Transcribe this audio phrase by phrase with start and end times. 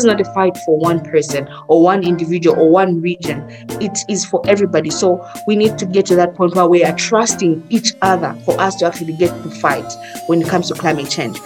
[0.00, 3.44] is not a fight for one person or one individual or one region.
[3.82, 4.88] It is for everybody.
[4.88, 8.58] So we need to get to that point where we are trusting each other for
[8.58, 9.92] us to actually get to fight
[10.26, 11.38] when it comes to climate change.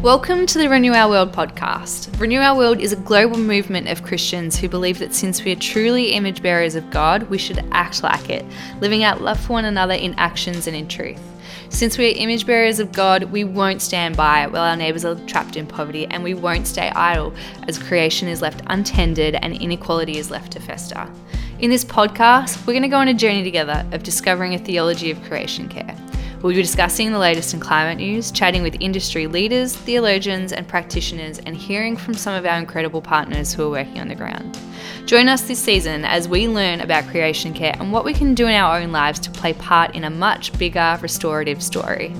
[0.00, 2.16] Welcome to the Renew Our World podcast.
[2.20, 5.56] Renew Our World is a global movement of Christians who believe that since we are
[5.56, 8.46] truly image bearers of God, we should act like it,
[8.80, 11.20] living out love for one another in actions and in truth.
[11.70, 15.14] Since we are image bearers of God, we won't stand by while our neighbours are
[15.26, 17.32] trapped in poverty, and we won't stay idle
[17.68, 21.08] as creation is left untended and inequality is left to fester.
[21.60, 25.12] In this podcast, we're going to go on a journey together of discovering a theology
[25.12, 25.96] of creation care.
[26.42, 31.38] We'll be discussing the latest in climate news, chatting with industry leaders, theologians, and practitioners,
[31.40, 34.58] and hearing from some of our incredible partners who are working on the ground.
[35.04, 38.46] Join us this season as we learn about creation care and what we can do
[38.46, 42.14] in our own lives to play part in a much bigger restorative story.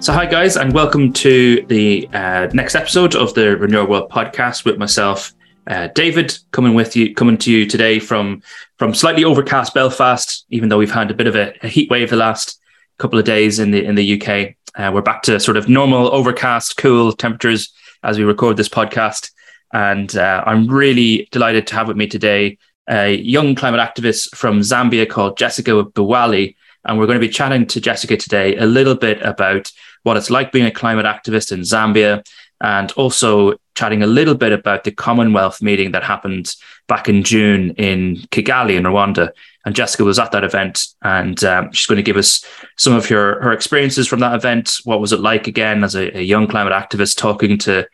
[0.00, 4.66] So, hi guys, and welcome to the uh, next episode of the Renew World podcast
[4.66, 5.34] with myself,
[5.66, 8.42] uh, David, coming with you, coming to you today from
[8.78, 10.44] from slightly overcast Belfast.
[10.50, 12.60] Even though we've had a bit of a, a heat wave the last
[12.98, 16.12] couple of days in the in the UK, uh, we're back to sort of normal
[16.14, 19.30] overcast, cool temperatures as we record this podcast.
[19.72, 22.58] And uh, I'm really delighted to have with me today
[22.88, 26.54] a young climate activist from Zambia called Jessica Buwali.
[26.84, 29.72] And we're going to be chatting to Jessica today a little bit about
[30.04, 32.24] what it's like being a climate activist in Zambia,
[32.60, 36.56] and also chatting a little bit about the Commonwealth meeting that happened
[36.88, 39.30] back in June in Kigali in Rwanda.
[39.64, 42.44] And Jessica was at that event, and um, she's going to give us
[42.76, 44.76] some of her her experiences from that event.
[44.84, 47.86] What was it like again as a, a young climate activist talking to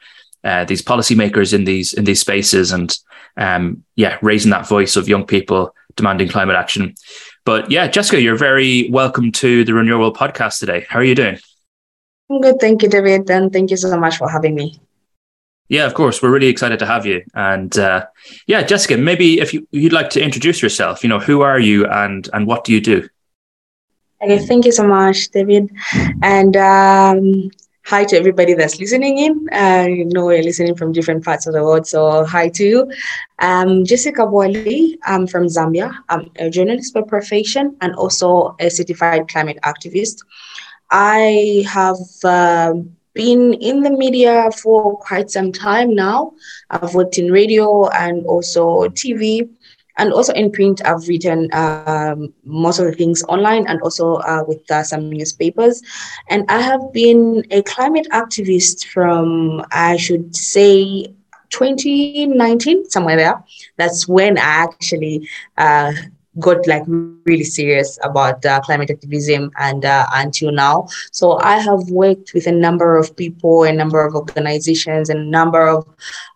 [0.45, 2.97] uh, these policymakers in these in these spaces, and
[3.39, 6.95] um, yeah, raising that voice of young people demanding climate action.
[7.47, 10.87] But yeah, Jessica, you're very welcome to the Renew World podcast today.
[10.91, 11.39] How are you doing?
[12.31, 12.61] I'm good.
[12.61, 13.31] Thank you, David.
[13.31, 14.79] And thank you so much for having me.
[15.73, 16.21] Yeah, of course.
[16.21, 17.25] We're really excited to have you.
[17.35, 18.05] And uh,
[18.47, 21.87] yeah, Jessica, maybe if you, you'd like to introduce yourself, you know, who are you
[21.87, 23.09] and, and what do you do?
[24.21, 25.71] Okay, thank you so much, David.
[26.23, 27.51] And um,
[27.87, 29.49] hi to everybody that's listening in.
[29.51, 31.87] Uh, you know, we're listening from different parts of the world.
[31.87, 32.93] So hi to you.
[33.39, 34.99] Um, Jessica Buwali.
[35.05, 35.91] I'm from Zambia.
[36.11, 40.19] I'm a journalist by profession and also a certified climate activist.
[40.91, 42.75] I have uh,
[43.15, 46.33] been in the media for quite some time now.
[46.71, 49.49] I've worked in radio and also TV,
[49.99, 50.81] and also in print.
[50.85, 55.83] I've written um, most of the things online and also uh, with uh, some newspapers.
[56.29, 61.15] And I have been a climate activist from, I should say,
[61.51, 63.45] 2019, somewhere there.
[63.77, 65.29] That's when I actually
[65.59, 65.93] uh,
[66.39, 71.81] got like really serious about uh, climate activism and uh, until now so i have
[71.91, 75.87] worked with a number of people a number of organizations a number of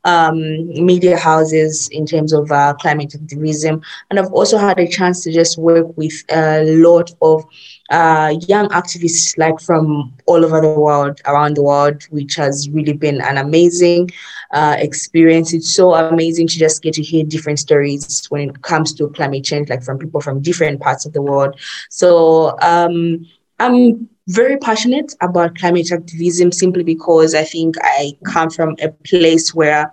[0.04, 0.38] um,
[0.84, 3.80] media houses in terms of uh, climate activism
[4.10, 7.44] and i've also had a chance to just work with a lot of
[7.90, 12.92] uh, young activists like from all over the world, around the world, which has really
[12.92, 14.10] been an amazing
[14.52, 15.52] uh, experience.
[15.52, 19.44] It's so amazing to just get to hear different stories when it comes to climate
[19.44, 21.56] change, like from people from different parts of the world.
[21.90, 23.26] So um,
[23.60, 29.54] I'm very passionate about climate activism simply because I think I come from a place
[29.54, 29.92] where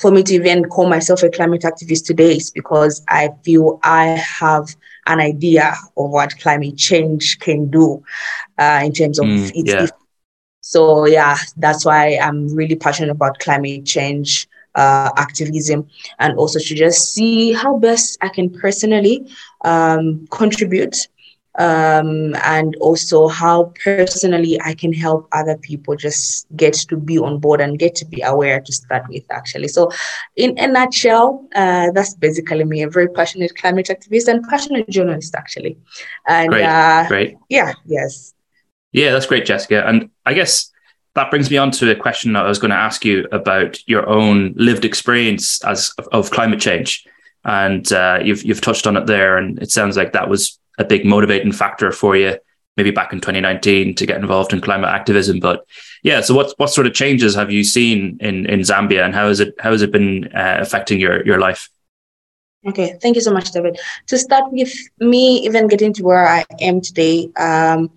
[0.00, 4.06] for me to even call myself a climate activist today is because I feel I
[4.40, 4.74] have
[5.06, 8.02] an idea of what climate change can do
[8.58, 9.86] uh, in terms of mm, its yeah.
[10.60, 15.88] So yeah, that's why I'm really passionate about climate change uh, activism
[16.18, 19.26] and also to just see how best I can personally
[19.64, 21.08] um, contribute
[21.58, 27.38] um, and also how personally I can help other people just get to be on
[27.38, 29.68] board and get to be aware to start with, actually.
[29.68, 29.90] So,
[30.36, 35.34] in a nutshell, uh, that's basically me a very passionate climate activist and passionate journalist,
[35.34, 35.76] actually.
[36.26, 37.36] And great, uh, great.
[37.50, 38.34] Yeah, yes.
[38.92, 39.86] Yeah, that's great, Jessica.
[39.86, 40.71] And I guess
[41.14, 43.86] that brings me on to a question that I was going to ask you about
[43.88, 47.06] your own lived experience as of, climate change.
[47.44, 50.84] And uh, you've you've touched on it there, and it sounds like that was a
[50.84, 52.38] big motivating factor for you
[52.76, 55.40] maybe back in 2019 to get involved in climate activism.
[55.40, 55.66] But
[56.02, 59.28] yeah so what what sort of changes have you seen in in Zambia and how
[59.28, 61.68] has it how has it been uh, affecting your your life?
[62.66, 63.78] Okay thank you so much David.
[64.06, 67.90] To start with me even getting to where I am today um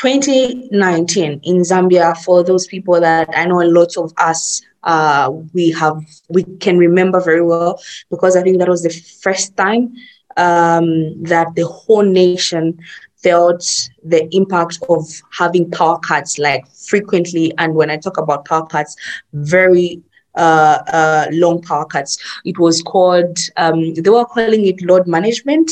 [0.00, 5.70] 2019 in Zambia for those people that I know a lot of us uh, we
[5.72, 7.80] have we can remember very well
[8.10, 9.94] because I think that was the first time
[10.36, 12.78] um, that the whole nation
[13.22, 15.06] felt the impact of
[15.36, 17.52] having power cuts like frequently.
[17.58, 18.96] And when I talk about power cuts,
[19.34, 20.00] very
[20.34, 22.18] uh, uh, long power cuts.
[22.44, 25.70] It was called, um, they were calling it load management.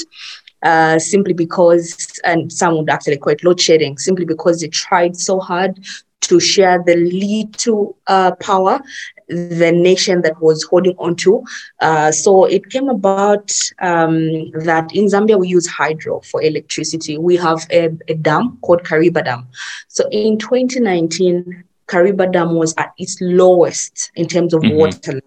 [0.62, 5.16] Uh, simply because, and some would actually call it load shedding, simply because they tried
[5.16, 5.78] so hard
[6.20, 8.81] to share the little uh, power
[9.28, 11.44] the nation that was holding on to.
[11.81, 17.19] Uh, so it came about um, that in Zambia we use hydro for electricity.
[17.19, 19.46] We have a, a dam called Kariba Dam.
[19.88, 24.76] So in 2019, Kariba Dam was at its lowest in terms of mm-hmm.
[24.76, 25.20] water.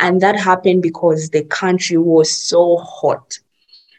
[0.00, 3.38] And that happened because the country was so hot.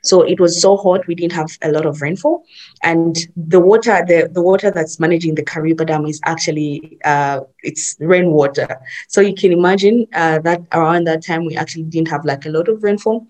[0.04, 2.44] So it was so hot, we didn't have a lot of rainfall.
[2.84, 7.96] And the water, the, the water that's managing the Kariba Dam is actually, uh, it's
[8.00, 8.68] rainwater.
[9.08, 12.50] So you can imagine uh, that around that time, we actually didn't have like a
[12.50, 13.28] lot of rainfall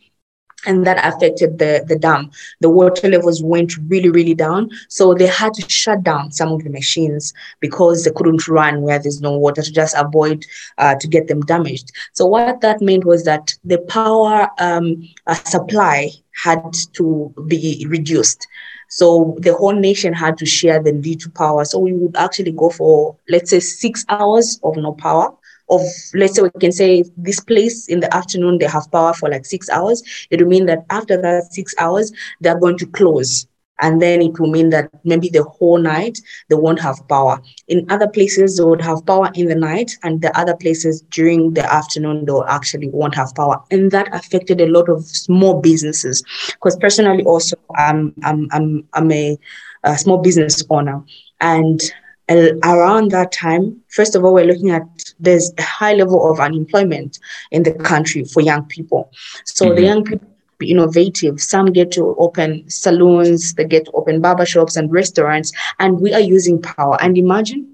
[0.65, 2.31] and that affected the, the dam.
[2.61, 4.69] The water levels went really, really down.
[4.89, 8.99] So they had to shut down some of the machines because they couldn't run where
[8.99, 10.45] there's no water to just avoid
[10.77, 11.91] uh, to get them damaged.
[12.13, 16.09] So what that meant was that the power um, uh, supply
[16.43, 18.47] had to be reduced.
[18.89, 21.65] So the whole nation had to share the little power.
[21.65, 25.33] So we would actually go for, let's say, six hours of no power
[25.69, 25.81] of
[26.13, 29.45] let's say we can say this place in the afternoon they have power for like
[29.45, 32.11] six hours it will mean that after that six hours
[32.41, 33.47] they're going to close.
[33.81, 36.19] And then it will mean that maybe the whole night
[36.49, 37.39] they won't have power.
[37.67, 41.53] In other places they would have power in the night and the other places during
[41.53, 43.61] the afternoon they actually won't have power.
[43.71, 46.23] And that affected a lot of small businesses.
[46.53, 49.37] Because personally also i'm i'm i'm, I'm a,
[49.83, 51.01] a small business owner.
[51.41, 51.81] And
[52.29, 54.83] around that time, first of all, we're looking at
[55.19, 57.19] there's a high level of unemployment
[57.51, 59.11] in the country for young people.
[59.45, 59.75] So mm-hmm.
[59.75, 60.27] the young people
[60.57, 61.41] be innovative.
[61.41, 66.13] Some get to open salons, they get to open barber shops and restaurants, and we
[66.13, 66.97] are using power.
[67.01, 67.73] And imagine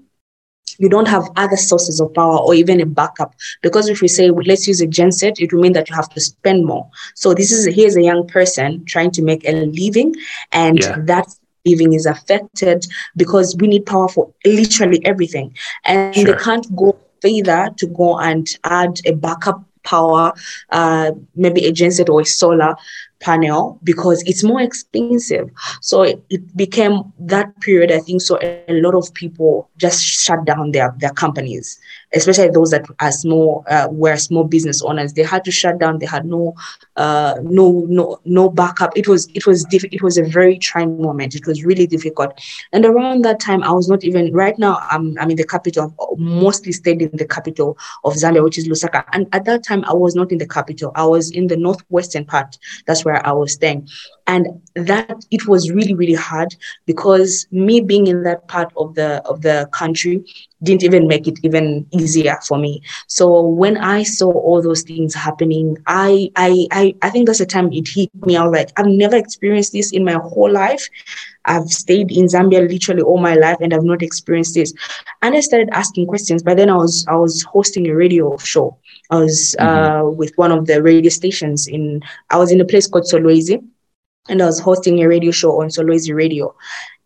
[0.78, 3.34] you don't have other sources of power or even a backup.
[3.62, 6.20] Because if we say, let's use a genset, it will mean that you have to
[6.20, 6.88] spend more.
[7.14, 10.14] So this is, here's a young person trying to make a living
[10.52, 10.96] and yeah.
[11.00, 12.86] that's living is affected
[13.16, 15.54] because we need power for literally everything.
[15.84, 16.24] And sure.
[16.24, 20.32] they can't go further to go and add a backup power,
[20.70, 22.76] uh, maybe a genset or a solar
[23.20, 25.50] panel because it's more expensive.
[25.80, 28.22] So it, it, became that period, I think.
[28.22, 31.78] So a, a, lot of people just shut down their, their companies,
[32.14, 35.12] especially those that are small, uh, were small business owners.
[35.12, 35.98] They had to shut down.
[35.98, 36.54] They had no,
[36.96, 38.96] uh, no, no, no backup.
[38.96, 41.34] It was, it was, diff- it was a very trying moment.
[41.34, 42.40] It was really difficult.
[42.72, 44.32] And around that time, I was not even.
[44.32, 45.94] Right now, I'm, I'm in the capital.
[46.16, 49.04] Mostly stayed in the capital of Zambia, which is Lusaka.
[49.12, 50.92] And at that time, I was not in the capital.
[50.94, 52.56] I was in the northwestern part.
[52.86, 53.88] That's where where I was staying.
[54.30, 54.46] And
[54.76, 56.54] that it was really, really hard
[56.86, 60.22] because me being in that part of the of the country
[60.62, 62.80] didn't even make it even easier for me.
[63.08, 67.46] So when I saw all those things happening, I I I, I think that's the
[67.46, 68.36] time it hit me.
[68.36, 70.88] I was like, I've never experienced this in my whole life.
[71.46, 74.72] I've stayed in Zambia literally all my life and I've not experienced this.
[75.22, 76.44] And I started asking questions.
[76.44, 78.78] But then I was I was hosting a radio show
[79.10, 79.66] I was mm-hmm.
[79.66, 83.62] uh, with one of the radio stations in, I was in a place called Solwezi
[84.28, 86.54] and I was hosting a radio show on Solwezi Radio.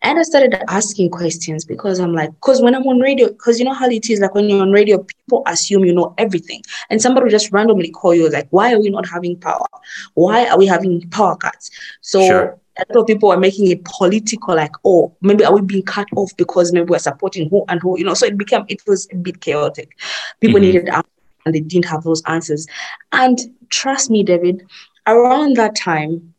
[0.02, 3.64] And I started asking questions because I'm like, because when I'm on radio, because you
[3.64, 6.62] know how it is, like when you're on radio, people assume you know everything.
[6.90, 9.64] And somebody will just randomly call you, like, why are we not having power?
[10.12, 11.70] Why are we having power cuts?
[12.02, 12.60] So sure.
[12.76, 16.08] a lot of people are making it political, like, oh, maybe are we being cut
[16.16, 18.14] off because maybe we're supporting who and who, you know?
[18.14, 19.96] So it became, it was a bit chaotic.
[20.40, 20.66] People mm-hmm.
[20.66, 21.10] needed answers
[21.46, 22.66] and they didn't have those answers.
[23.12, 23.38] And
[23.70, 24.66] trust me, David,
[25.06, 26.33] around that time,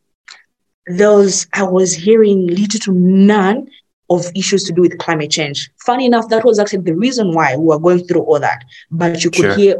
[0.86, 3.68] those I was hearing little to none
[4.08, 5.70] of issues to do with climate change.
[5.84, 8.64] Funny enough, that was actually the reason why we were going through all that.
[8.90, 9.56] But you could sure.
[9.56, 9.76] hear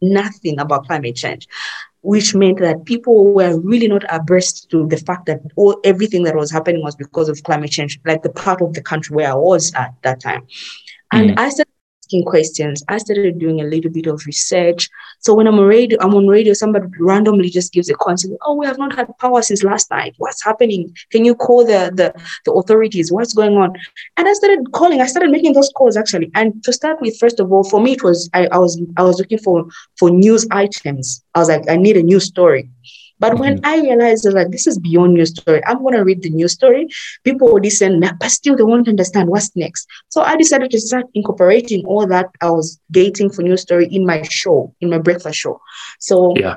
[0.00, 1.46] nothing about climate change,
[2.00, 6.36] which meant that people were really not abreast to the fact that all everything that
[6.36, 9.34] was happening was because of climate change, like the part of the country where I
[9.34, 10.46] was at that time.
[11.12, 11.38] And mm.
[11.38, 11.66] I said
[12.06, 12.84] asking questions.
[12.88, 14.88] I started doing a little bit of research.
[15.20, 18.54] So when I'm on radio, I'm on radio, somebody randomly just gives a says, Oh,
[18.54, 20.14] we have not had power since last night.
[20.18, 20.94] What's happening?
[21.10, 23.10] Can you call the, the, the authorities?
[23.10, 23.72] What's going on?
[24.16, 26.30] And I started calling, I started making those calls actually.
[26.34, 29.02] And to start with, first of all, for me, it was I, I was I
[29.02, 29.66] was looking for
[29.98, 31.24] for news items.
[31.34, 32.70] I was like, I need a news story.
[33.18, 33.40] But mm-hmm.
[33.40, 36.52] when I realized that like this is beyond news story, I'm gonna read the news
[36.52, 36.88] story.
[37.24, 39.86] People will listen, but still they won't understand what's next.
[40.08, 44.06] So I decided to start incorporating all that I was gating for news story in
[44.06, 45.60] my show, in my breakfast show.
[45.98, 46.56] So yeah.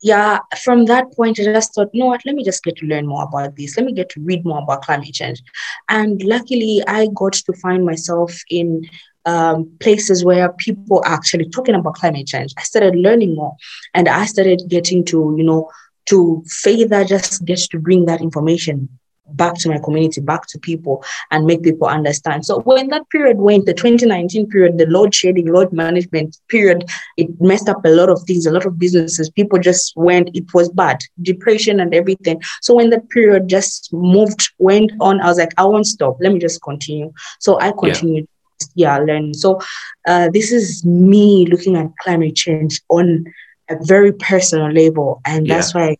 [0.00, 2.86] yeah, from that point, I just thought, you know what, let me just get to
[2.86, 3.76] learn more about this.
[3.76, 5.42] Let me get to read more about climate change.
[5.88, 8.88] And luckily, I got to find myself in
[9.26, 12.52] um, places where people are actually talking about climate change.
[12.58, 13.56] I started learning more
[13.94, 15.70] and I started getting to, you know,
[16.06, 18.88] to further just get to bring that information
[19.32, 22.44] back to my community, back to people, and make people understand.
[22.44, 26.84] So when that period went, the 2019 period, the load shedding, load management period,
[27.16, 29.30] it messed up a lot of things, a lot of businesses.
[29.30, 32.40] People just went, it was bad, depression and everything.
[32.60, 36.16] So when that period just moved, went on, I was like, I won't stop.
[36.20, 37.12] Let me just continue.
[37.40, 38.28] So I continued.
[38.74, 39.34] Yeah, yeah learn.
[39.34, 39.60] So
[40.06, 43.24] uh, this is me looking at climate change on
[43.68, 45.80] a very personal label, and that's yeah.
[45.80, 45.96] why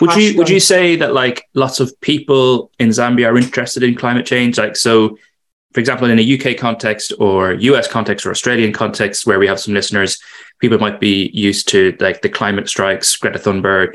[0.00, 3.94] would you would you say that like lots of people in Zambia are interested in
[3.94, 4.58] climate change?
[4.58, 5.18] Like so,
[5.72, 9.60] for example, in a UK context or US context or Australian context, where we have
[9.60, 10.18] some listeners,
[10.60, 13.94] people might be used to like the climate strikes, Greta Thunberg,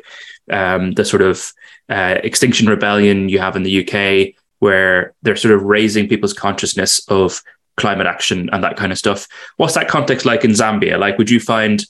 [0.51, 1.51] um, the sort of
[1.89, 7.01] uh, extinction rebellion you have in the UK, where they're sort of raising people's consciousness
[7.07, 7.41] of
[7.77, 9.27] climate action and that kind of stuff.
[9.57, 10.99] What's that context like in Zambia?
[10.99, 11.83] Like, would you find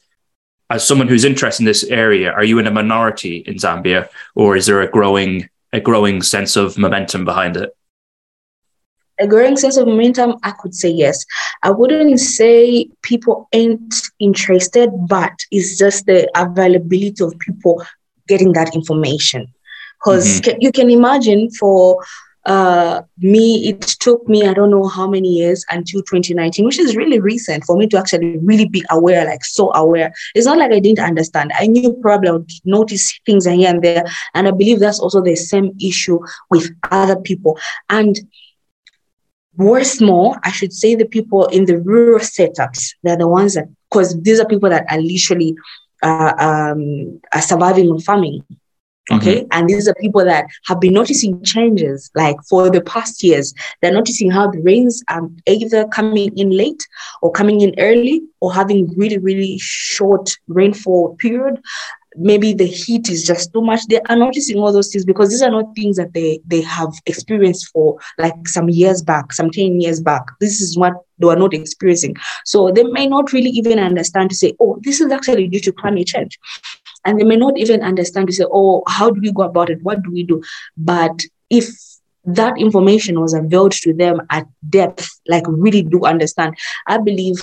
[0.72, 4.56] as someone who's interested in this area, are you in a minority in Zambia, or
[4.56, 7.76] is there a growing a growing sense of momentum behind it?
[9.20, 11.26] A growing sense of momentum, I could say yes.
[11.64, 17.86] I wouldn't say people ain't interested, but it's just the availability of people
[18.28, 19.48] getting that information.
[20.00, 20.58] Because mm-hmm.
[20.60, 22.04] you can imagine for
[22.46, 26.96] uh, me, it took me, I don't know how many years until 2019, which is
[26.96, 30.12] really recent for me to actually really be aware, like so aware.
[30.34, 31.52] It's not like I didn't understand.
[31.58, 34.06] I knew probably I would notice things here and there.
[34.34, 36.20] And I believe that's also the same issue
[36.50, 37.60] with other people.
[37.90, 38.20] And
[39.56, 43.68] worse more, I should say the people in the rural setups, they're the ones that,
[43.90, 45.56] because these are people that are literally
[46.02, 48.44] uh, um, are surviving on farming
[49.10, 49.42] Okay.
[49.42, 49.48] Mm-hmm.
[49.52, 53.54] And these are people that have been noticing changes like for the past years.
[53.82, 56.88] They're noticing how the rains are either coming in late
[57.22, 61.60] or coming in early or having really, really short rainfall period.
[62.16, 63.88] Maybe the heat is just too much.
[63.88, 66.94] They are noticing all those things because these are not things that they, they have
[67.06, 70.24] experienced for like some years back, some 10 years back.
[70.42, 72.18] This is what they are not experiencing.
[72.46, 75.72] So they may not really even understand to say, oh, this is actually due to
[75.72, 76.38] climate change
[77.06, 79.82] and they may not even understand to say, oh, how do we go about it?
[79.82, 80.42] What do we do?
[80.78, 81.68] But if
[82.26, 86.56] that information was availed to them at depth, like really do understand,
[86.88, 87.36] I believe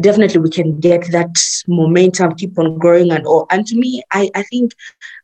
[0.00, 3.46] definitely we can get that momentum keep on growing and all.
[3.50, 4.72] And to me, I, I think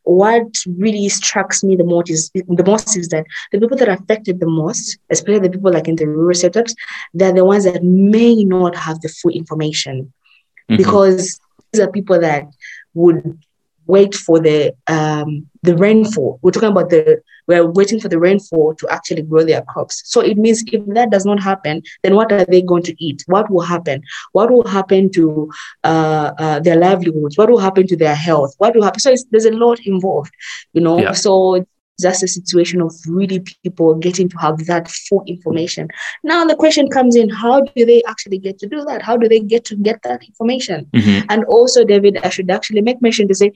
[0.05, 3.97] what really strikes me the most is the most is that the people that are
[3.97, 6.75] affected the most, especially the people like in the rural setups,
[7.15, 10.13] they're the ones that may not have the full information.
[10.71, 10.77] Mm-hmm.
[10.77, 11.39] Because
[11.73, 12.49] these are people that
[12.95, 13.39] would
[13.95, 14.59] wait for the
[14.97, 15.31] um,
[15.63, 16.39] the rainfall.
[16.43, 20.03] We're talking about the we're waiting for the rainfall to actually grow their crops.
[20.13, 23.23] So it means if that does not happen, then what are they going to eat?
[23.27, 24.03] What will happen?
[24.33, 25.51] What will happen to
[25.85, 27.37] uh, uh, their livelihoods?
[27.37, 28.55] What will happen to their health?
[28.59, 29.01] What will happen?
[29.01, 30.33] So there's a lot involved,
[30.73, 30.99] you know.
[31.01, 31.13] Yeah.
[31.13, 31.67] So
[31.99, 35.89] that's a situation of really people getting to have that full information.
[36.25, 39.03] Now the question comes in: How do they actually get to do that?
[39.03, 40.87] How do they get to get that information?
[40.93, 41.27] Mm-hmm.
[41.29, 43.53] And also, David, I should actually make mention to say,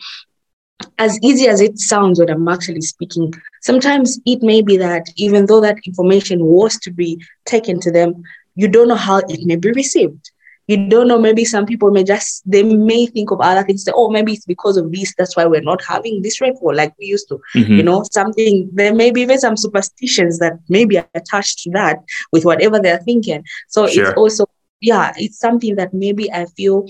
[0.98, 5.46] as easy as it sounds when I'm actually speaking, sometimes it may be that even
[5.46, 8.22] though that information was to be taken to them,
[8.54, 10.30] you don't know how it may be received
[10.66, 13.92] you don't know maybe some people may just they may think of other things say
[13.94, 17.06] oh maybe it's because of this that's why we're not having this rainfall like we
[17.06, 17.72] used to mm-hmm.
[17.72, 21.98] you know something there may be even some superstitions that may be attached to that
[22.32, 24.08] with whatever they're thinking so sure.
[24.08, 24.44] it's also
[24.80, 26.86] yeah it's something that maybe i feel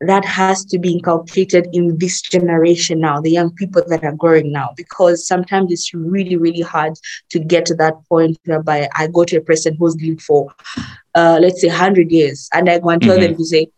[0.00, 4.52] that has to be inculcated in this generation now, the young people that are growing
[4.52, 6.94] now, because sometimes it's really, really hard
[7.30, 10.54] to get to that point whereby I go to a person who's lived for,
[11.14, 13.22] uh, let's say, 100 years, and I go and tell mm-hmm.
[13.22, 13.68] them to say,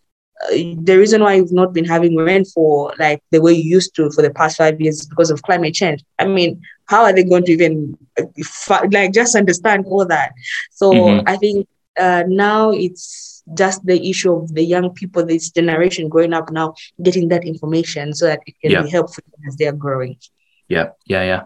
[0.44, 3.94] uh, the reason why you've not been having rain for like the way you used
[3.96, 6.04] to for the past five years is because of climate change.
[6.18, 10.32] I mean, how are they going to even uh, like just understand all that?
[10.70, 11.28] So mm-hmm.
[11.28, 16.32] I think uh, now it's just the issue of the young people, this generation growing
[16.32, 18.82] up now, getting that information so that it can yeah.
[18.82, 20.16] be helpful as they are growing.
[20.68, 21.42] Yeah, yeah, yeah.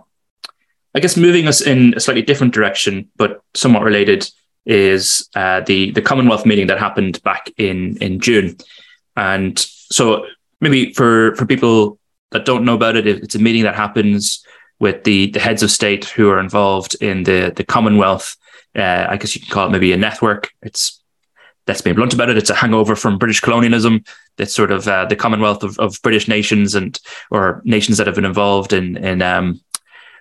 [0.94, 4.30] I guess moving us in a slightly different direction, but somewhat related,
[4.64, 8.56] is uh, the the Commonwealth meeting that happened back in in June,
[9.16, 10.26] and so
[10.60, 11.98] maybe for for people
[12.30, 14.44] that don't know about it, it's a meeting that happens
[14.78, 18.36] with the the heads of state who are involved in the the Commonwealth.
[18.74, 20.50] Uh, I guess you can call it maybe a network.
[20.62, 21.01] It's
[21.66, 24.04] let's be blunt about it, it's a hangover from British colonialism.
[24.38, 26.98] It's sort of uh, the Commonwealth of, of British nations and
[27.30, 29.60] or nations that have been involved in in um,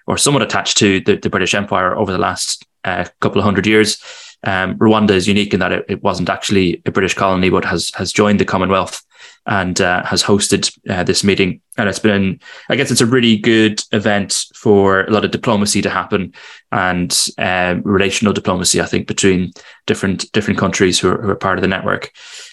[0.07, 3.67] or somewhat attached to the, the British Empire over the last uh, couple of hundred
[3.67, 4.01] years.
[4.43, 7.91] Um, Rwanda is unique in that it, it, wasn't actually a British colony, but has
[7.95, 9.03] has joined the Commonwealth
[9.45, 11.61] and uh, has hosted uh, this meeting.
[11.77, 15.81] And it's been, I guess, it's a really good event for a lot of diplomacy
[15.81, 16.33] to happen
[16.71, 18.81] and um, relational diplomacy.
[18.81, 19.51] I think between
[19.87, 22.11] different different countries who are, who are part of the network.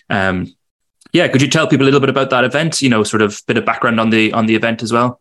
[0.08, 0.54] Um,
[1.12, 2.82] yeah, could you tell people a little bit about that event?
[2.82, 5.20] You know, sort of bit of background on the on the event as well.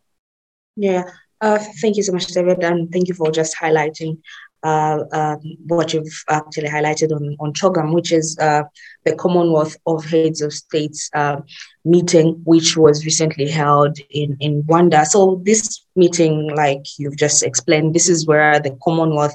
[0.76, 1.02] Yeah,
[1.40, 4.18] uh, thank you so much, David, and thank you for just highlighting
[4.62, 8.62] uh, um, what you've actually highlighted on, on CHOGM, which is uh,
[9.08, 11.40] the Commonwealth of Heads of States uh,
[11.84, 15.06] meeting, which was recently held in, in Rwanda.
[15.06, 19.34] So, this meeting, like you've just explained, this is where the Commonwealth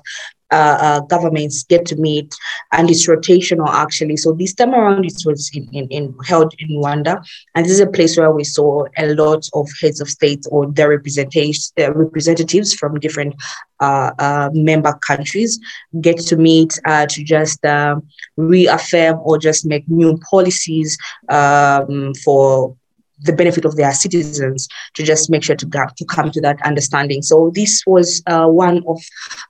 [0.54, 2.34] uh, uh, governments get to meet,
[2.72, 4.18] and it's rotational actually.
[4.18, 7.24] So this time around, it was in, in, in, held in Rwanda,
[7.56, 10.72] and this is a place where we saw a lot of heads of state or
[10.72, 13.36] their representatives, their representatives from different
[13.80, 15.60] uh, uh member countries
[16.00, 16.80] get to meet
[17.10, 18.08] to just um,
[18.38, 20.98] reaffirm or just make new policies
[21.30, 22.76] um, for
[23.24, 27.22] the benefit of their citizens to just make sure to, to come to that understanding.
[27.22, 29.00] So this was uh, one of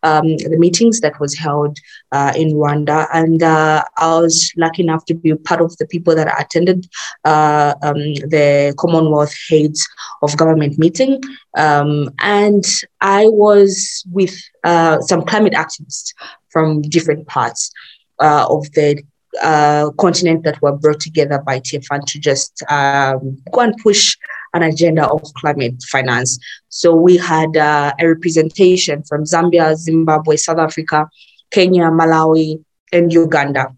[0.04, 1.78] um, the meetings that was held
[2.12, 6.16] uh, in Rwanda, and uh, I was lucky enough to be part of the people
[6.16, 6.88] that attended
[7.26, 7.98] uh, um,
[8.36, 9.88] the Commonwealth Heads
[10.22, 11.22] of Government meeting,
[11.58, 12.66] um, and
[13.02, 16.14] I was with uh, some climate activists
[16.50, 17.72] from different parts.
[18.20, 19.04] Uh, of the
[19.42, 24.18] uh, continent that were brought together by TFN to just um, go and push
[24.54, 26.38] an agenda of climate finance.
[26.70, 31.10] So we had uh, a representation from Zambia, Zimbabwe, South Africa,
[31.52, 33.76] Kenya, Malawi, and Uganda.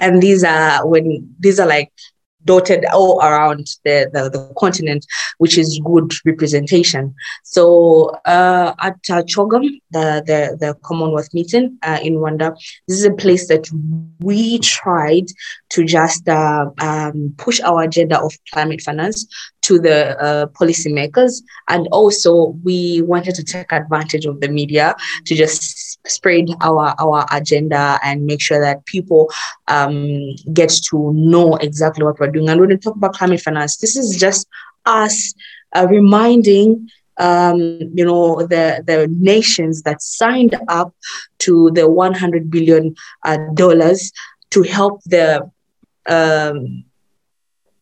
[0.00, 1.92] And these are when these are like
[2.44, 5.06] dotted all around the, the, the, continent,
[5.38, 7.14] which is good representation.
[7.44, 12.54] So uh, at uh, CHOGM, the, the, the Commonwealth meeting uh, in Rwanda,
[12.88, 13.68] this is a place that
[14.20, 15.26] we tried
[15.70, 19.26] to just uh, um, push our agenda of climate finance
[19.62, 21.42] to the uh, policymakers.
[21.68, 24.94] And also, we wanted to take advantage of the media
[25.26, 29.30] to just spread our, our agenda and make sure that people
[29.68, 32.48] um, get to know exactly what we're doing.
[32.48, 34.48] And when we talk about climate finance, this is just
[34.84, 35.34] us
[35.74, 37.58] uh, reminding um,
[37.94, 40.94] you know, the, the nations that signed up
[41.38, 42.94] to the 100 billion
[43.24, 43.38] uh,
[44.50, 45.50] to help the,
[46.08, 46.84] um,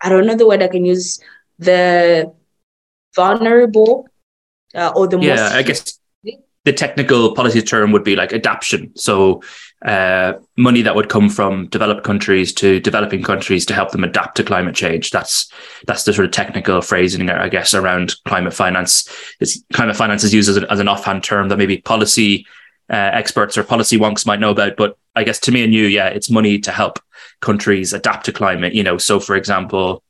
[0.03, 1.21] I don't know the word I can use,
[1.61, 2.33] the
[3.15, 4.09] vulnerable
[4.75, 6.01] uh, or the yeah, most I guess
[6.65, 8.93] the technical policy term would be like adaptation.
[8.97, 9.43] So
[9.83, 14.37] uh, money that would come from developed countries to developing countries to help them adapt
[14.37, 15.11] to climate change.
[15.11, 15.51] That's
[15.87, 19.09] that's the sort of technical phrasing, I guess, around climate finance.
[19.41, 22.47] It's, climate finance is used as, a, as an offhand term that maybe policy
[22.91, 24.77] uh, experts or policy wonks might know about.
[24.77, 26.99] But I guess to me and you, yeah, it's money to help
[27.41, 28.75] countries adapt to climate.
[28.75, 30.05] You know, so for example,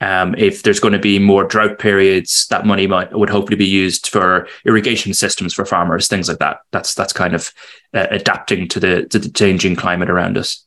[0.00, 3.66] um, if there's going to be more drought periods, that money might would hopefully be
[3.66, 6.58] used for irrigation systems for farmers, things like that.
[6.72, 7.52] That's that's kind of
[7.92, 10.64] uh, adapting to the to the changing climate around us.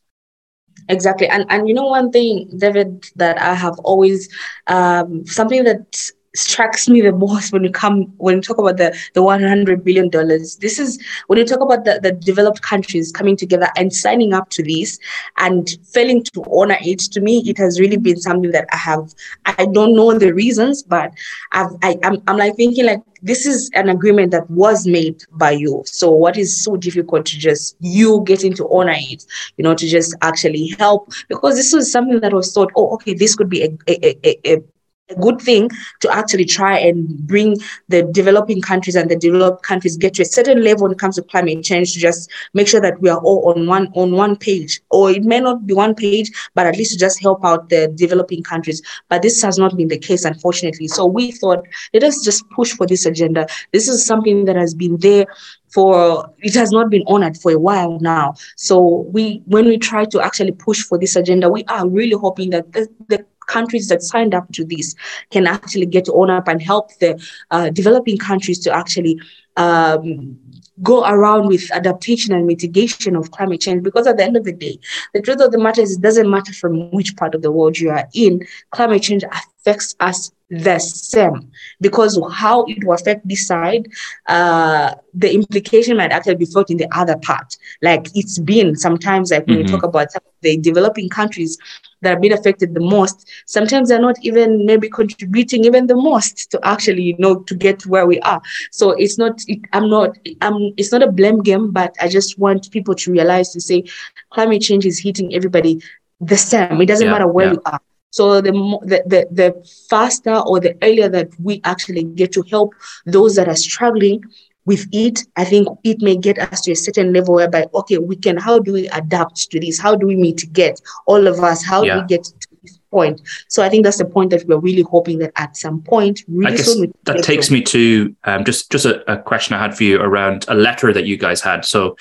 [0.88, 4.28] Exactly, and and you know one thing, David, that I have always
[4.66, 8.96] um, something that strikes me the most when you come when you talk about the
[9.14, 10.56] the 100 billion dollars.
[10.56, 14.50] This is when you talk about the, the developed countries coming together and signing up
[14.50, 14.98] to this
[15.38, 19.14] and failing to honor it to me it has really been something that i have
[19.46, 21.12] i don't know the reasons but
[21.52, 25.52] i've I, I'm, I'm like thinking like this is an agreement that was made by
[25.52, 25.82] you.
[25.86, 29.24] So what is so difficult to just you getting to honor it
[29.56, 31.10] you know to just actually help?
[31.28, 34.54] Because this was something that was thought oh okay this could be a, a, a,
[34.54, 34.62] a
[35.10, 35.68] a good thing
[36.00, 37.56] to actually try and bring
[37.88, 41.16] the developing countries and the developed countries get to a certain level when it comes
[41.16, 44.34] to climate change to just make sure that we are all on one on one
[44.34, 44.80] page.
[44.90, 47.88] Or it may not be one page but at least to just help out the
[47.94, 48.80] developing countries.
[49.10, 50.88] But this has not been the case unfortunately.
[50.88, 53.46] So we thought let us just push for this agenda.
[53.72, 55.26] This is something that has been there
[55.74, 58.34] for it has not been honored for a while now.
[58.56, 62.50] So we when we try to actually push for this agenda we are really hoping
[62.50, 64.94] that the, the countries that signed up to this
[65.30, 69.20] can actually get on up and help the uh, developing countries to actually
[69.56, 70.36] um,
[70.82, 74.52] go around with adaptation and mitigation of climate change because at the end of the
[74.52, 74.78] day
[75.12, 77.78] the truth of the matter is it doesn't matter from which part of the world
[77.78, 83.46] you are in climate change affects us the same because how it will affect this
[83.46, 83.88] side,
[84.28, 87.56] uh, the implication might actually be felt in the other part.
[87.82, 89.66] Like it's been sometimes, like when mm-hmm.
[89.66, 90.08] we talk about
[90.42, 91.58] the developing countries
[92.04, 96.50] that have been affected the most, sometimes they're not even maybe contributing even the most
[96.52, 98.40] to actually, you know, to get to where we are.
[98.70, 102.38] So it's not, it, I'm not, I'm, it's not a blame game, but I just
[102.38, 103.84] want people to realize to say
[104.30, 105.82] climate change is hitting everybody
[106.20, 106.80] the same.
[106.80, 107.52] It doesn't yeah, matter where yeah.
[107.52, 107.80] we are.
[108.10, 112.72] So the, the, the, the faster or the earlier that we actually get to help
[113.06, 114.22] those that are struggling
[114.66, 118.16] with it, I think it may get us to a certain level whereby, okay, we
[118.16, 119.78] can, how do we adapt to this?
[119.78, 121.64] How do we mitigate all of us?
[121.64, 121.94] How yeah.
[121.94, 123.20] do we get to this point?
[123.48, 126.56] So I think that's the point that we're really hoping that at some point, really
[126.56, 130.00] soon that takes me to um, just, just a, a, question I had for you
[130.00, 131.64] around a letter that you guys had.
[131.64, 131.96] So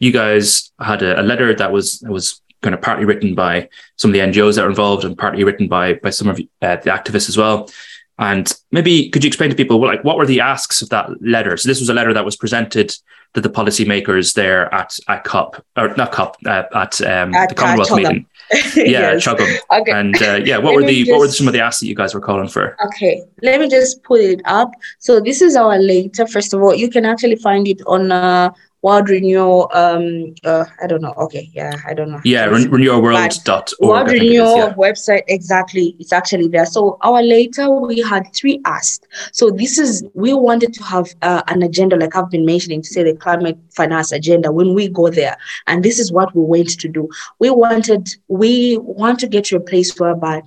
[0.00, 4.10] you guys had a, a letter that was, was kind of partly written by some
[4.10, 6.90] of the NGOs that are involved and partly written by by some of uh, the
[6.90, 7.70] activists as well.
[8.18, 11.56] And maybe could you explain to people like what were the asks of that letter?
[11.56, 12.94] So this was a letter that was presented
[13.34, 17.54] to the policymakers there at at COP or not COP uh, at, um, at, the
[17.54, 18.26] Commonwealth meeting.
[18.76, 19.28] yeah, yes.
[19.28, 19.58] Okay.
[19.70, 21.94] And uh, yeah, what were the just, what were some of the asks that you
[21.94, 22.76] guys were calling for?
[22.86, 24.70] Okay, let me just put it up.
[24.98, 26.26] So this is our letter.
[26.26, 28.50] First of all, you can actually find it on uh,
[28.82, 31.12] World Renewal, um, uh, I don't know.
[31.18, 32.20] Okay, yeah, I don't know.
[32.24, 33.68] Yeah, ren- renewalworld.org.
[33.80, 34.74] World Renewal yeah.
[34.74, 35.96] website, exactly.
[35.98, 36.66] It's actually there.
[36.66, 39.08] So our later we had three asked.
[39.32, 42.88] So this is we wanted to have uh, an agenda, like I've been mentioning, to
[42.88, 45.36] say the climate finance agenda when we go there,
[45.66, 47.08] and this is what we went to do.
[47.40, 50.42] We wanted, we want to get to a place whereby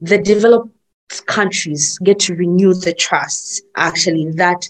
[0.00, 0.70] the developed
[1.26, 4.68] countries get to renew the trust actually that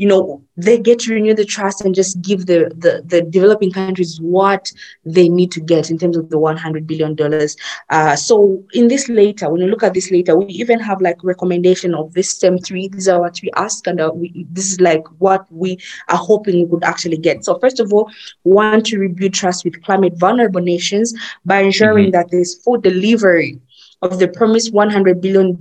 [0.00, 3.70] you know they get to renew the trust and just give the, the, the developing
[3.70, 4.72] countries what
[5.04, 7.54] they need to get in terms of the 100 billion dollars.
[7.90, 11.22] Uh, so in this later when you look at this later we even have like
[11.22, 12.88] recommendation of this stem three.
[12.88, 16.62] These are what we ask and uh, we, this is like what we are hoping
[16.62, 17.44] we could actually get.
[17.44, 18.10] So first of all
[18.44, 21.12] want to rebuild trust with climate vulnerable nations
[21.44, 22.12] by ensuring mm-hmm.
[22.12, 23.60] that there's food delivery
[24.02, 25.58] of the promised $100 billion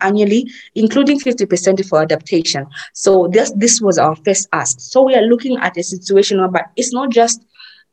[0.00, 2.66] annually, including 50% for adaptation.
[2.92, 4.80] So this, this was our first ask.
[4.80, 7.44] So we are looking at a situation where it's not just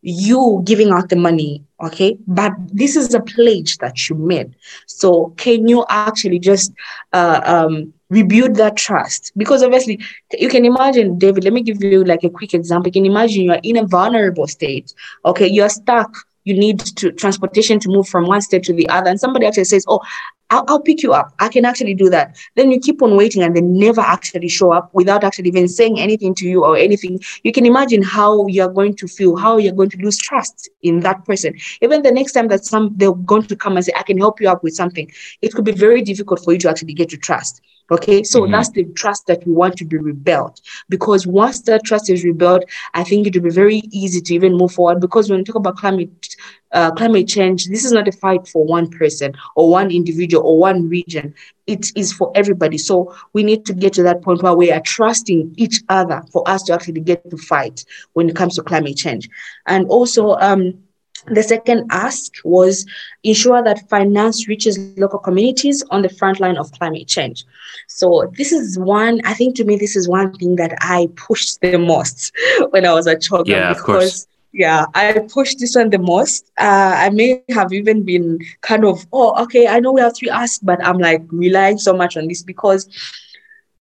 [0.03, 2.17] you giving out the money, okay?
[2.27, 4.55] But this is a pledge that you made.
[4.87, 6.73] So can you actually just
[7.13, 9.31] uh, um, rebuild that trust?
[9.37, 9.99] Because obviously,
[10.39, 12.87] you can imagine, David, let me give you like a quick example.
[12.87, 14.93] You can imagine you're in a vulnerable state,
[15.25, 15.47] okay?
[15.47, 19.09] You're stuck you need to transportation to move from one state to the other.
[19.09, 20.01] And somebody actually says oh
[20.49, 21.33] I'll, I'll, pick you up.
[21.39, 22.37] I can actually do that.
[22.57, 25.97] Then you keep on waiting and they never actually show up without actually even saying
[25.97, 27.21] anything to you or anything.
[27.43, 30.99] You can imagine how you're going to feel how you're going to lose trust in
[31.01, 31.57] that person.
[31.81, 34.39] Even the next time that some they're going to come and say i can help
[34.41, 37.17] you up with something it could be very difficult for you to actually get to
[37.17, 38.51] trust Okay, so mm-hmm.
[38.51, 40.61] that's the trust that we want to be rebuilt.
[40.89, 42.63] Because once that trust is rebuilt,
[42.93, 45.01] I think it will be very easy to even move forward.
[45.01, 46.35] Because when we talk about climate
[46.73, 50.57] uh, climate change, this is not a fight for one person or one individual or
[50.57, 51.33] one region.
[51.67, 52.77] It is for everybody.
[52.77, 56.47] So we need to get to that point where we are trusting each other for
[56.49, 59.29] us to actually get to fight when it comes to climate change.
[59.67, 60.81] And also, um,
[61.27, 62.85] the second ask was
[63.23, 67.45] ensure that finance reaches local communities on the front line of climate change.
[67.87, 71.61] So this is one, I think to me, this is one thing that I pushed
[71.61, 72.31] the most
[72.71, 73.47] when I was a child.
[73.47, 74.27] Yeah, of course.
[74.53, 76.51] Yeah, I pushed this one the most.
[76.59, 80.29] Uh, I may have even been kind of, oh, okay, I know we have three
[80.29, 82.87] asks, but I'm like relying so much on this because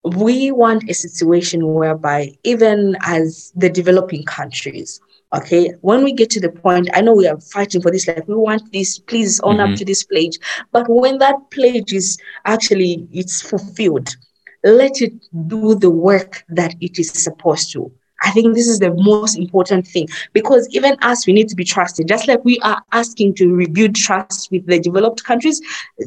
[0.04, 5.00] we want a situation whereby even as the developing countries,
[5.32, 8.26] Okay, when we get to the point, I know we are fighting for this, like
[8.26, 9.72] we want this, please own mm-hmm.
[9.72, 10.38] up to this pledge.
[10.72, 14.08] But when that pledge is actually it's fulfilled,
[14.64, 15.12] let it
[15.46, 17.92] do the work that it is supposed to.
[18.22, 21.64] I think this is the most important thing because even us, we need to be
[21.64, 22.08] trusted.
[22.08, 25.60] Just like we are asking to rebuild trust with the developed countries,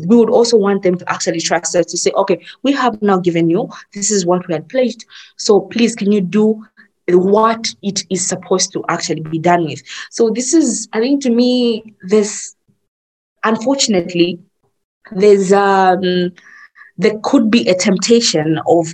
[0.05, 3.17] we would also want them to actually trust us to say, okay, we have now
[3.17, 5.05] given you, this is what we had pledged.
[5.37, 6.63] So please, can you do
[7.09, 9.81] what it is supposed to actually be done with.
[10.09, 12.55] So this is, I think, to me, this
[13.43, 14.39] unfortunately,
[15.11, 16.31] there's um,
[16.97, 18.93] there could be a temptation of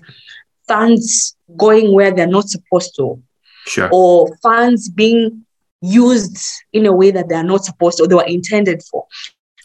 [0.67, 3.21] funds going where they're not supposed to,
[3.65, 3.89] sure.
[3.91, 5.45] or funds being
[5.81, 6.37] used
[6.73, 9.05] in a way that they are not supposed to, or they were intended for.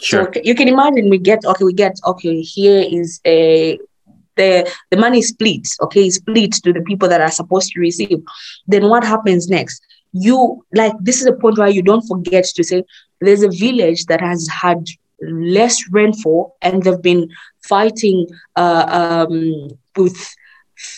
[0.00, 0.30] Sure.
[0.34, 2.40] So you can imagine we get okay, we get okay.
[2.40, 3.78] Here is a
[4.36, 8.22] the, the money split, okay, split to the people that are supposed to receive,
[8.66, 9.82] then what happens next?
[10.12, 12.84] You like this is a point where you don't forget to say
[13.20, 14.86] there's a village that has had
[15.20, 17.28] less rainfall and they've been
[17.62, 20.34] fighting uh, um, with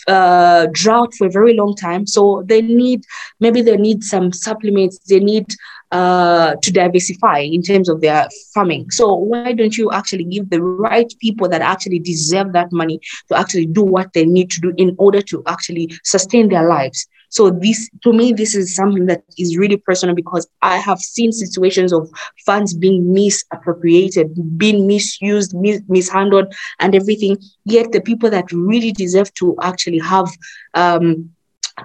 [0.07, 2.07] uh, drought for a very long time.
[2.07, 3.05] So they need
[3.41, 4.99] maybe they need some supplements.
[5.09, 5.47] They need
[5.93, 8.91] uh, to diversify in terms of their farming.
[8.91, 13.39] So why don't you actually give the right people that actually deserve that money to
[13.39, 17.07] actually do what they need to do in order to actually sustain their lives?
[17.37, 21.33] So this, to me, this is something that is really personal because I have seen
[21.33, 22.09] situations of
[22.47, 27.37] funds being misappropriated, being misused, mis- mishandled, and everything.
[27.65, 30.29] Yet the people that really deserve to actually have
[30.75, 31.31] um,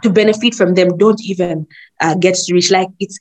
[0.04, 1.68] to benefit from them don't even
[2.00, 2.72] uh, get to reach.
[2.72, 3.20] Like it's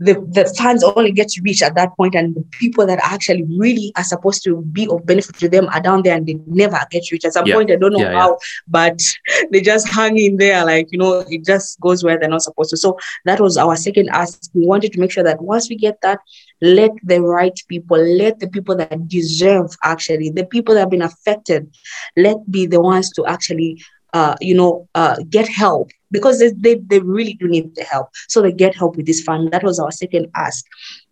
[0.00, 3.44] the, the funds only get to reach at that point and the people that actually
[3.58, 6.78] really are supposed to be of benefit to them are down there and they never
[6.90, 7.54] get to reach at some yeah.
[7.54, 8.36] point i don't know yeah, how yeah.
[8.68, 9.00] but
[9.50, 12.70] they just hang in there like you know it just goes where they're not supposed
[12.70, 15.76] to so that was our second ask we wanted to make sure that once we
[15.76, 16.20] get that
[16.60, 21.02] let the right people let the people that deserve actually the people that have been
[21.02, 21.68] affected
[22.16, 23.80] let be the ones to actually
[24.12, 28.08] uh, you know, uh, get help because they, they, they really do need the help.
[28.28, 29.52] So they get help with this fund.
[29.52, 30.64] That was our second ask.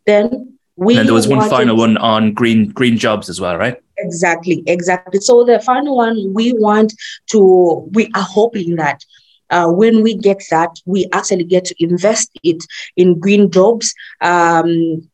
[0.06, 3.80] Then we and there was one final one on green green jobs as well, right?
[3.98, 5.20] Exactly, exactly.
[5.20, 6.92] So the final one we want
[7.28, 9.02] to we are hoping that
[9.50, 12.62] uh, when we get that, we actually get to invest it
[12.96, 13.94] in green jobs.
[14.20, 15.09] Um,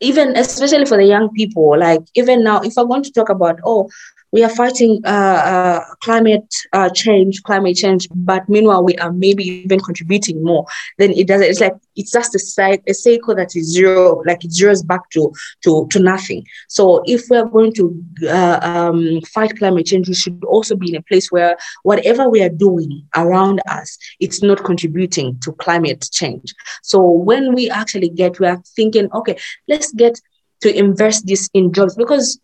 [0.00, 3.58] even especially for the young people, like even now, if I want to talk about,
[3.64, 3.88] oh,
[4.36, 9.42] we are fighting uh, uh, climate uh, change, climate change, but meanwhile we are maybe
[9.64, 10.66] even contributing more.
[10.98, 11.48] Then it doesn't.
[11.48, 15.08] It's like it's just a, cycle, a cycle that is zero, like it zeroes back
[15.14, 15.32] to
[15.64, 16.46] to to nothing.
[16.68, 17.84] So if we are going to
[18.28, 22.42] uh, um, fight climate change, we should also be in a place where whatever we
[22.42, 26.54] are doing around us, it's not contributing to climate change.
[26.82, 30.20] So when we actually get, we are thinking, okay, let's get
[30.60, 32.40] to invest this in jobs because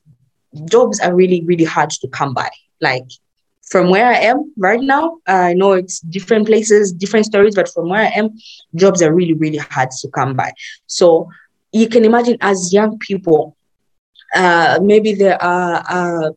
[0.66, 2.50] jobs are really, really hard to come by.
[2.80, 3.04] Like
[3.62, 7.88] from where I am right now, I know it's different places, different stories, but from
[7.88, 8.30] where I am,
[8.74, 10.52] jobs are really, really hard to come by.
[10.86, 11.28] So
[11.72, 13.56] you can imagine as young people,
[14.34, 16.30] uh, maybe they are uh,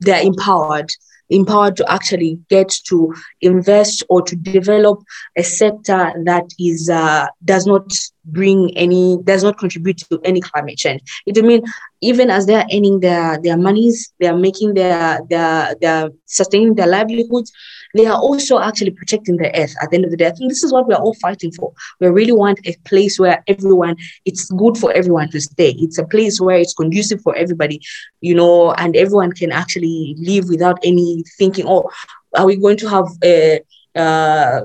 [0.00, 0.90] they're empowered
[1.30, 5.02] empowered to actually get to invest or to develop
[5.36, 7.90] a sector that is uh, does not
[8.24, 11.02] bring any does not contribute to any climate change.
[11.26, 11.62] It will mean
[12.00, 16.86] even as they're earning their their monies they are making their their their sustaining their
[16.86, 17.52] livelihoods
[17.94, 20.30] they are also actually protecting the earth at the end of the day.
[20.30, 21.72] Think this is what we're all fighting for.
[22.00, 25.74] We really want a place where everyone, it's good for everyone to stay.
[25.78, 27.80] It's a place where it's conducive for everybody,
[28.20, 31.90] you know, and everyone can actually live without any thinking, oh,
[32.36, 33.60] are we going to have a
[33.94, 34.60] uh,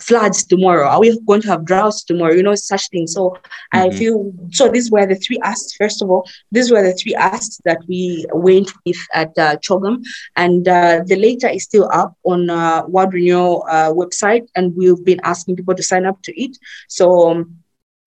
[0.00, 0.86] floods tomorrow?
[0.86, 2.34] Are we going to have droughts tomorrow?
[2.34, 3.14] You know, such things.
[3.14, 3.78] So mm-hmm.
[3.78, 4.68] I feel so.
[4.68, 5.74] These were the three asks.
[5.74, 10.04] First of all, these were the three asks that we went with at uh, CHOGM,
[10.36, 15.04] and uh, the later is still up on uh, World Renewal uh, website, and we've
[15.04, 16.56] been asking people to sign up to it.
[16.88, 17.58] So um,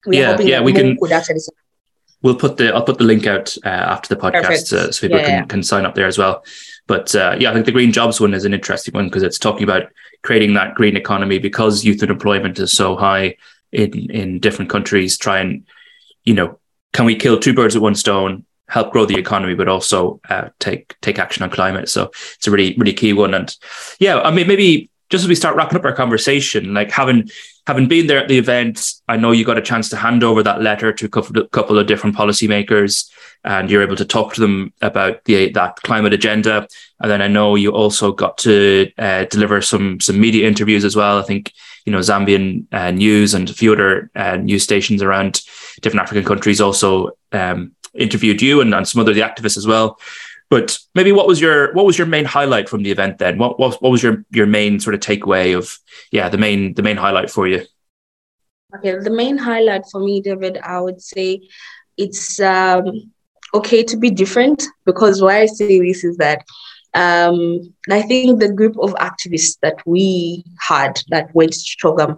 [0.08, 0.98] yeah, yeah, we can.
[2.24, 5.18] We'll put the I'll put the link out uh, after the podcast uh, so people
[5.18, 5.46] yeah, can, yeah.
[5.46, 6.44] can sign up there as well.
[6.88, 9.40] But uh, yeah, I think the green jobs one is an interesting one because it's
[9.40, 9.84] talking about
[10.24, 13.36] creating that green economy because youth unemployment is so high
[13.72, 15.18] in in different countries.
[15.18, 15.66] Try and
[16.24, 16.60] you know,
[16.94, 18.46] can we kill two birds with one stone?
[18.68, 21.90] Help grow the economy, but also uh, take take action on climate.
[21.90, 23.34] So it's a really really key one.
[23.34, 23.56] And
[24.00, 27.30] yeah, I mean maybe just as we start wrapping up our conversation, like having
[27.68, 30.42] having been there at the event, I know you got a chance to hand over
[30.42, 33.10] that letter to a couple, couple of different policymakers,
[33.44, 36.68] and you're able to talk to them about the that climate agenda.
[37.00, 40.96] And then I know you also got to uh, deliver some some media interviews as
[40.96, 41.20] well.
[41.20, 41.54] I think
[41.86, 45.42] you know Zambian uh, news and a few other uh, news stations around
[45.82, 50.00] different African countries also um, interviewed you and, and some other the activists as well.
[50.50, 53.38] But maybe what was your what was your main highlight from the event then?
[53.38, 55.80] What what, what was your your main sort of takeaway of
[56.12, 57.66] yeah the main the main highlight for you?
[58.76, 61.42] Okay, the main highlight for me, David, I would say
[61.98, 63.12] it's um,
[63.54, 66.46] okay to be different because why I say this is that
[66.94, 72.18] um, I think the group of activists that we had that went to CHOGM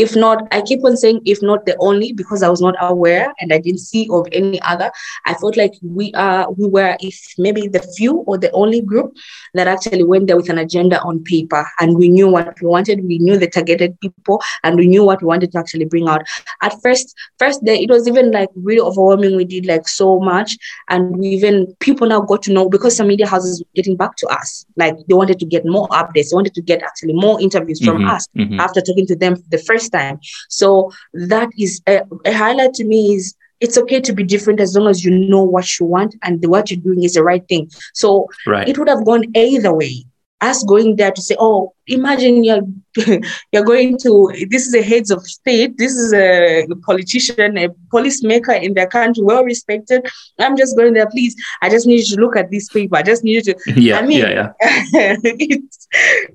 [0.00, 3.34] if not, I keep on saying, if not the only, because I was not aware
[3.38, 4.90] and I didn't see of any other.
[5.26, 9.14] I felt like we are, we were, if maybe the few or the only group
[9.52, 13.04] that actually went there with an agenda on paper and we knew what we wanted.
[13.04, 16.22] We knew the targeted people and we knew what we wanted to actually bring out.
[16.62, 19.36] At first, first day, it was even like really overwhelming.
[19.36, 20.56] We did like so much
[20.88, 24.16] and we even people now got to know because some media houses were getting back
[24.16, 24.64] to us.
[24.76, 26.30] Like they wanted to get more updates.
[26.30, 28.60] They wanted to get actually more interviews from mm-hmm, us mm-hmm.
[28.60, 30.20] after talking to them the first time.
[30.48, 34.74] So that is a, a highlight to me is it's okay to be different as
[34.74, 37.70] long as you know what you want and what you're doing is the right thing.
[37.94, 38.66] So Right.
[38.68, 40.04] it would have gone either way.
[40.42, 42.62] Us going there to say, oh, imagine you're
[43.52, 48.58] you're going to this is a heads of state, this is a politician, a policymaker
[48.62, 50.06] in their country, well respected.
[50.38, 51.36] I'm just going there, please.
[51.60, 52.96] I just need you to look at this paper.
[52.96, 55.16] I just need you to yeah, I mean, yeah, yeah.
[55.22, 55.86] it's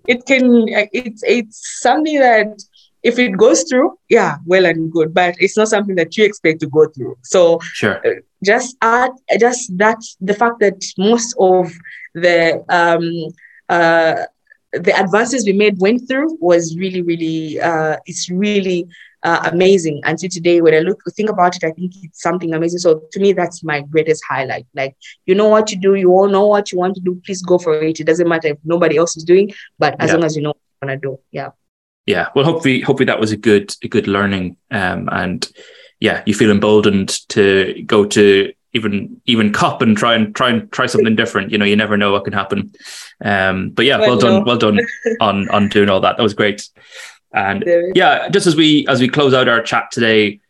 [0.06, 2.62] it can it's it's something that
[3.06, 6.60] if it goes through, yeah, well and good, but it's not something that you expect
[6.62, 7.18] to go through.
[7.24, 8.02] So Sure.
[8.44, 11.72] just add just that the fact that most of
[12.15, 13.06] the um
[13.70, 14.24] uh
[14.74, 18.88] the advances we made went through was really really uh it's really
[19.24, 22.80] uh, amazing until today when i look think about it i think it's something amazing
[22.80, 26.28] so to me that's my greatest highlight like you know what you do you all
[26.30, 28.98] know what you want to do please go for it it doesn't matter if nobody
[28.98, 30.13] else is doing but as Yeah.
[30.13, 31.50] long as you know what you want to do yeah
[32.06, 32.30] Yeah.
[32.36, 34.58] Well, hopefully, hopefully that was a good, a good learning.
[34.72, 35.48] Um, and
[36.00, 40.70] yeah, you feel emboldened to go to even even cop and try and try and
[40.72, 41.52] try something different.
[41.52, 42.74] You know, you never know what can happen.
[43.24, 44.80] Um, but yeah, Well, well done, well done
[45.22, 46.18] on on doing all that.
[46.18, 46.70] That was great.
[47.34, 47.63] And
[47.96, 50.41] yeah, just as we as we close out our chat today,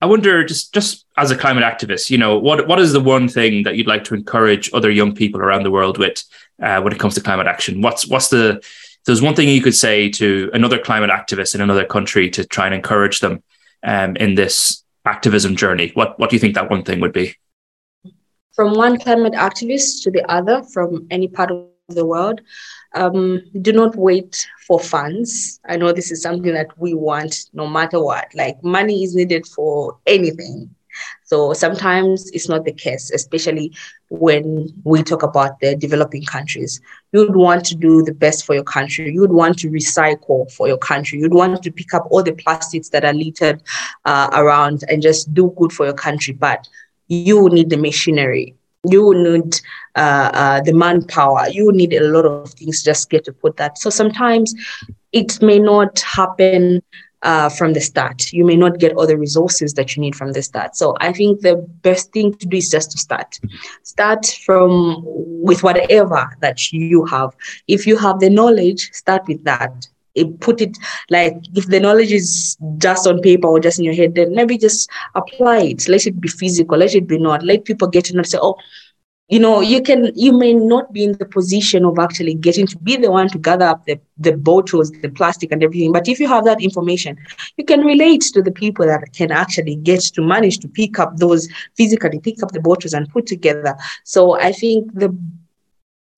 [0.00, 3.28] I wonder just just as a climate activist, you know, what what is the one
[3.28, 6.22] thing that you'd like to encourage other young people around the world with
[6.62, 7.82] uh, when it comes to climate action?
[7.82, 8.62] What's what's the
[9.06, 12.66] there's one thing you could say to another climate activist in another country to try
[12.66, 13.42] and encourage them
[13.82, 15.90] um, in this activism journey?
[15.94, 17.36] What what do you think that one thing would be?
[18.54, 22.40] from one climate activist to the other from any part of the world.
[22.94, 25.60] Um, do not wait for funds.
[25.68, 28.32] I know this is something that we want no matter what.
[28.34, 30.70] Like money is needed for anything.
[31.24, 33.74] So sometimes it's not the case, especially
[34.10, 36.80] when we talk about the developing countries.
[37.14, 39.10] You'd want to do the best for your country.
[39.12, 41.20] You'd want to recycle for your country.
[41.20, 43.62] You'd want to pick up all the plastics that are littered
[44.04, 46.34] uh, around and just do good for your country.
[46.34, 46.68] But
[47.08, 48.54] you will need the machinery
[48.86, 49.60] you will need
[49.96, 53.56] uh, uh, the manpower you will need a lot of things just get to put
[53.56, 54.54] that so sometimes
[55.12, 56.82] it may not happen
[57.24, 60.32] uh, from the start you may not get all the resources that you need from
[60.32, 63.40] the start so i think the best thing to do is just to start
[63.82, 67.34] start from with whatever that you have
[67.66, 70.76] if you have the knowledge start with that it, put it
[71.10, 74.56] like if the knowledge is just on paper or just in your head, then maybe
[74.56, 75.88] just apply it.
[75.88, 76.78] Let it be physical.
[76.78, 77.42] Let it be not.
[77.42, 78.22] Let people get to know.
[78.22, 78.56] Say, oh,
[79.28, 80.12] you know, you can.
[80.14, 83.38] You may not be in the position of actually getting to be the one to
[83.38, 85.92] gather up the the bottles, the plastic, and everything.
[85.92, 87.16] But if you have that information,
[87.56, 91.16] you can relate to the people that can actually get to manage to pick up
[91.16, 93.76] those physically, pick up the bottles and put together.
[94.04, 95.16] So I think the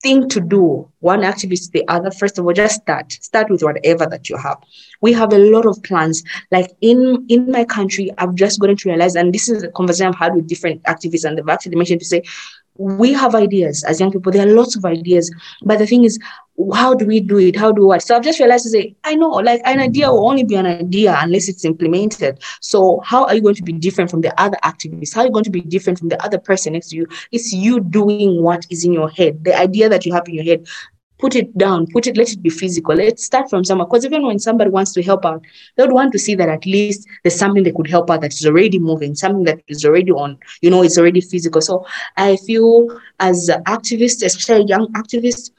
[0.03, 4.05] thing to do one activist the other first of all just start start with whatever
[4.05, 4.57] that you have
[5.01, 8.89] we have a lot of plans like in in my country i've just gotten to
[8.89, 11.99] realize and this is a conversation i've had with different activists and they've actually mentioned
[11.99, 12.21] to say
[12.77, 13.83] we have ideas.
[13.83, 15.31] As young people there are lots of ideas.
[15.63, 16.19] But the thing is
[16.73, 17.55] how do we do it?
[17.55, 18.01] How do what?
[18.01, 20.65] So i've just realized to say i know like an idea will only be an
[20.65, 22.39] idea unless it's implemented.
[22.61, 25.31] So how are you going to be different from the other activists how are you
[25.31, 27.07] going to be different from the other person next to you?
[27.31, 30.45] It's you doing what is in your head the idea that you have in your
[30.45, 30.67] head
[31.19, 32.95] put it down, put it, let it be physical.
[32.95, 33.87] Let's start from somewhere.
[33.87, 35.43] Because even when somebody wants to help out,
[35.75, 38.33] they would want to see that at least there's something they could help out that
[38.33, 41.61] is already moving, something that is already on, you know, it's already physical.
[41.61, 42.87] So I feel
[43.19, 45.51] as activists, especially young activists,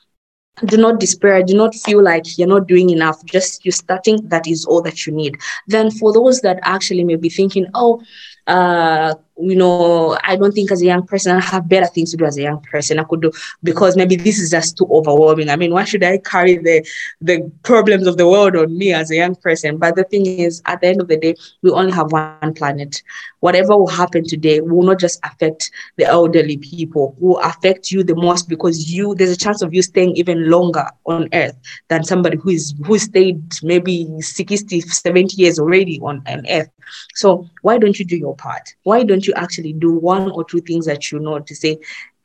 [0.66, 4.46] do not despair do not feel like you're not doing enough just you starting that
[4.46, 5.36] is all that you need
[5.68, 8.02] then for those that actually may be thinking oh
[8.46, 12.16] uh you know i don't think as a young person i have better things to
[12.16, 12.98] do as a young person.
[12.98, 15.48] I could do because maybe this is just too overwhelming.
[15.48, 16.86] I mean why should i carry the
[17.20, 19.78] the problems of the world on me as a young person?
[19.78, 23.02] But the thing is at the end of the day we only have one planet.
[23.40, 28.14] Whatever will happen today will not just affect the elderly people will affect you the
[28.16, 31.56] most because you there's a chance of you staying even longer on earth
[31.88, 36.70] than somebody who is who stayed maybe 60 70 years already on, on earth.
[37.14, 38.74] So why don't you do your part?
[38.82, 41.78] Why don't you actually do one or two things that you know to say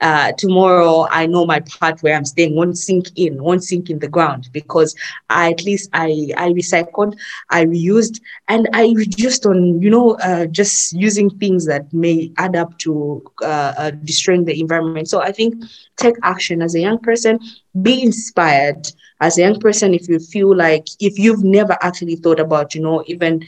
[0.03, 3.99] uh, tomorrow I know my part where I'm staying won't sink in, won't sink in
[3.99, 4.95] the ground because
[5.29, 7.15] I at least I I recycled,
[7.49, 12.55] I reused, and I reduced on you know uh, just using things that may add
[12.55, 15.09] up to uh, uh, destroying the environment.
[15.09, 15.55] So I think
[15.97, 17.39] take action as a young person,
[17.81, 18.87] be inspired.
[19.21, 22.81] As a young person if you feel like if you've never actually thought about you
[22.81, 23.45] know even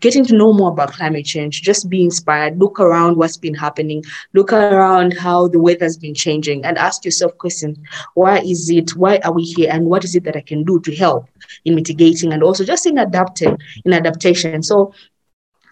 [0.00, 2.58] getting to know more about climate change just be inspired.
[2.58, 4.04] Look around what's been happening.
[4.34, 7.78] Look around how the weather's been changing and ask yourself questions
[8.14, 10.80] why is it why are we here and what is it that i can do
[10.80, 11.28] to help
[11.64, 14.92] in mitigating and also just in adapting in adaptation so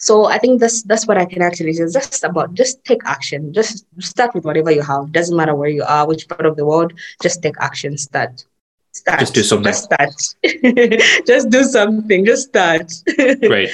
[0.02, 1.84] So I think that's that's what I can actually say.
[1.84, 3.52] It's just about just take action.
[3.54, 5.12] Just start with whatever you have.
[5.12, 6.92] Doesn't matter where you are, which part of the world.
[7.22, 7.96] Just take action.
[7.96, 8.44] Start.
[8.90, 9.20] Start.
[9.20, 9.70] Just do something.
[9.70, 10.18] Just start.
[11.26, 12.24] just do something.
[12.24, 12.92] Just start.
[13.46, 13.70] Great.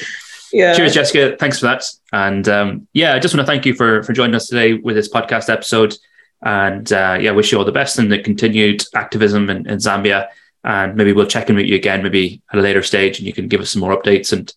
[0.52, 0.74] yeah.
[0.74, 1.34] Cheers, Jessica.
[1.40, 1.88] Thanks for that.
[2.12, 4.96] And um, yeah, I just want to thank you for for joining us today with
[4.96, 5.96] this podcast episode.
[6.42, 10.28] And uh, yeah, wish you all the best in the continued activism in, in Zambia.
[10.64, 13.32] And maybe we'll check in with you again, maybe at a later stage, and you
[13.32, 14.32] can give us some more updates.
[14.32, 14.52] And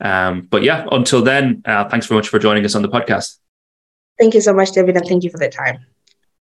[0.00, 3.38] um, but yeah, until then, uh, thanks very much for joining us on the podcast.
[4.18, 5.84] Thank you so much, David, and thank you for the time.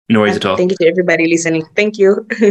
[0.09, 0.57] No worries at all.
[0.57, 1.65] Thank you to everybody listening.
[1.77, 2.27] Thank you.
[2.41, 2.51] so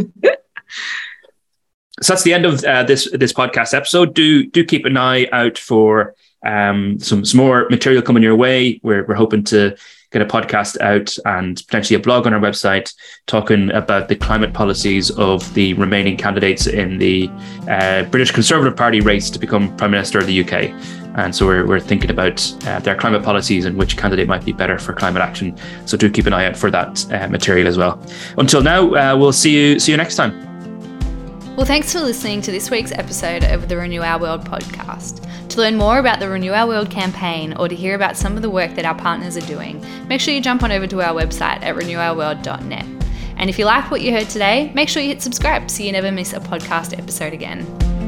[2.08, 4.14] that's the end of uh, this this podcast episode.
[4.14, 6.16] Do do keep an eye out for
[6.46, 8.80] um, some some more material coming your way.
[8.84, 9.76] We're we're hoping to
[10.12, 12.94] get a podcast out and potentially a blog on our website
[13.28, 17.30] talking about the climate policies of the remaining candidates in the
[17.70, 20.76] uh, British Conservative Party race to become Prime Minister of the UK.
[21.16, 24.54] And so we're, we're thinking about uh, their climate policies and which candidate might be
[24.54, 25.58] better for climate action.
[25.86, 28.02] So do keep an eye out for that uh, material as well.
[28.38, 30.51] Until now, uh, we'll see you see you next time.
[31.58, 35.28] Well, thanks for listening to this week's episode of the Renew Our World podcast.
[35.49, 38.41] To learn more about the Renew Our World campaign or to hear about some of
[38.41, 41.14] the work that our partners are doing, make sure you jump on over to our
[41.14, 42.86] website at renewourworld.net.
[43.36, 45.91] And if you like what you heard today, make sure you hit subscribe so you
[45.91, 48.01] never miss a podcast episode again.